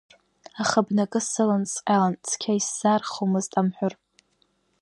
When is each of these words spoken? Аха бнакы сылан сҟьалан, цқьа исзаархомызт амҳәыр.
Аха 0.61 0.79
бнакы 0.85 1.19
сылан 1.29 1.63
сҟьалан, 1.71 2.15
цқьа 2.27 2.51
исзаархомызт 2.59 3.51
амҳәыр. 3.59 3.93